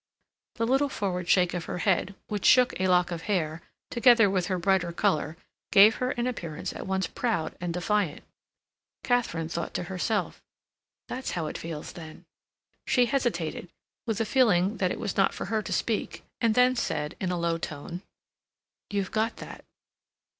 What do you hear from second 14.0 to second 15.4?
with a feeling that it was not